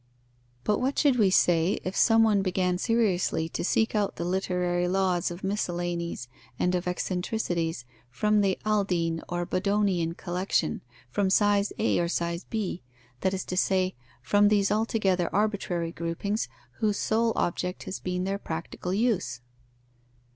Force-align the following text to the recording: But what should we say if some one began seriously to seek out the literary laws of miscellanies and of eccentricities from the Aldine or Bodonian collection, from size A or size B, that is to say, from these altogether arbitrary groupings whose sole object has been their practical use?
But 0.63 0.79
what 0.79 0.97
should 0.97 1.19
we 1.19 1.29
say 1.29 1.77
if 1.83 1.95
some 1.95 2.23
one 2.23 2.41
began 2.41 2.79
seriously 2.79 3.47
to 3.49 3.63
seek 3.63 3.93
out 3.93 4.15
the 4.15 4.25
literary 4.25 4.87
laws 4.87 5.29
of 5.29 5.43
miscellanies 5.43 6.27
and 6.57 6.73
of 6.73 6.87
eccentricities 6.87 7.85
from 8.09 8.41
the 8.41 8.57
Aldine 8.65 9.21
or 9.29 9.45
Bodonian 9.45 10.15
collection, 10.15 10.81
from 11.11 11.29
size 11.29 11.71
A 11.77 11.99
or 11.99 12.07
size 12.07 12.45
B, 12.49 12.81
that 13.19 13.35
is 13.35 13.45
to 13.45 13.55
say, 13.55 13.93
from 14.23 14.47
these 14.47 14.71
altogether 14.71 15.29
arbitrary 15.31 15.91
groupings 15.91 16.49
whose 16.79 16.97
sole 16.97 17.31
object 17.35 17.83
has 17.83 17.99
been 17.99 18.23
their 18.23 18.39
practical 18.39 18.95
use? 18.95 19.39